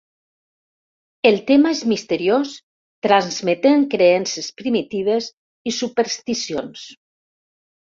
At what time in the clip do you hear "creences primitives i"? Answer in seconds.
3.93-5.77